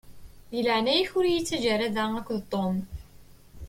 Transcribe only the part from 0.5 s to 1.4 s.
leɛnaya-k ur